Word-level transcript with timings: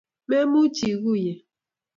Memuchi 0.29 0.85
iguiye 0.93 1.33